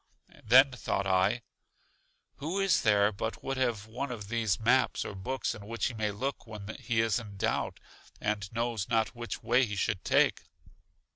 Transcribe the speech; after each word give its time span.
Then 0.43 0.71
thought 0.71 1.05
I: 1.05 1.43
Who 2.37 2.59
is 2.59 2.81
there 2.81 3.11
but 3.11 3.43
would 3.43 3.57
have 3.57 3.85
one 3.85 4.09
of 4.11 4.29
these 4.29 4.59
maps 4.59 5.05
or 5.05 5.13
books 5.13 5.53
in 5.53 5.67
which 5.67 5.85
he 5.89 5.93
may 5.93 6.09
look 6.09 6.47
when 6.47 6.75
he 6.79 7.01
is 7.01 7.19
in 7.19 7.37
doubt, 7.37 7.79
and 8.19 8.51
knows 8.51 8.89
not 8.89 9.13
which 9.13 9.43
way 9.43 9.63
he 9.63 9.75
should 9.75 10.03
take? 10.03 10.41